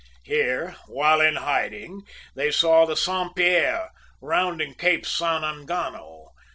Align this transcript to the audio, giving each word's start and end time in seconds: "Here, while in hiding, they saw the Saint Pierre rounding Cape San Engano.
"Here, 0.23 0.75
while 0.87 1.21
in 1.21 1.35
hiding, 1.35 2.01
they 2.35 2.49
saw 2.49 2.87
the 2.87 2.97
Saint 2.97 3.35
Pierre 3.35 3.91
rounding 4.19 4.73
Cape 4.73 5.05
San 5.05 5.43
Engano. 5.43 6.29